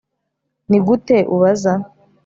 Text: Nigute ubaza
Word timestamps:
Nigute 0.69 1.17
ubaza 1.35 1.73